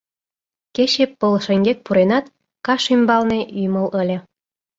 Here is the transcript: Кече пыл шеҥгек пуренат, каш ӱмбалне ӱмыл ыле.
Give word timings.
Кече 0.75 1.05
пыл 1.19 1.33
шеҥгек 1.45 1.77
пуренат, 1.85 2.25
каш 2.65 2.83
ӱмбалне 2.93 3.39
ӱмыл 3.63 3.87
ыле. 4.01 4.17